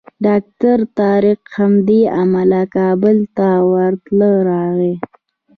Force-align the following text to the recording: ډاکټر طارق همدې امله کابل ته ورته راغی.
ډاکټر 0.25 0.79
طارق 0.99 1.41
همدې 1.57 2.01
امله 2.21 2.61
کابل 2.75 3.17
ته 3.37 3.47
ورته 3.73 4.27
راغی. 4.49 4.93